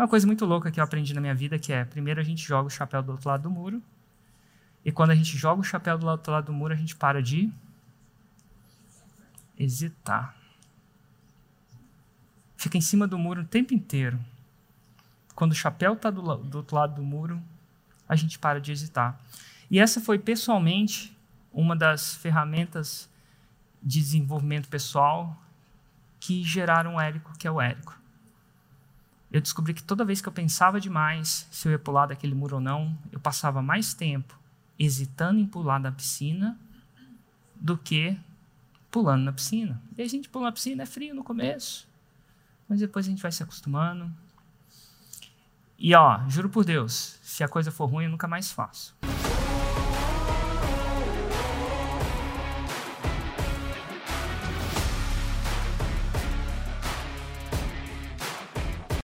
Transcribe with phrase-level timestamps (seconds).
[0.00, 2.42] Uma coisa muito louca que eu aprendi na minha vida, que é, primeiro a gente
[2.42, 3.82] joga o chapéu do outro lado do muro,
[4.82, 7.22] e quando a gente joga o chapéu do outro lado do muro, a gente para
[7.22, 7.52] de
[9.58, 10.34] hesitar.
[12.56, 14.18] Fica em cima do muro o tempo inteiro.
[15.34, 17.38] Quando o chapéu está do, do outro lado do muro,
[18.08, 19.20] a gente para de hesitar.
[19.70, 21.14] E essa foi pessoalmente
[21.52, 23.06] uma das ferramentas
[23.82, 25.38] de desenvolvimento pessoal
[26.18, 27.99] que geraram o Érico, que é o Érico.
[29.32, 32.56] Eu descobri que toda vez que eu pensava demais se eu ia pular daquele muro
[32.56, 34.38] ou não, eu passava mais tempo
[34.78, 36.58] hesitando em pular da piscina
[37.54, 38.18] do que
[38.90, 39.80] pulando na piscina.
[39.96, 41.86] E a gente pula na piscina, é frio no começo,
[42.68, 44.10] mas depois a gente vai se acostumando.
[45.78, 48.96] E ó, juro por Deus, se a coisa for ruim, eu nunca mais faço.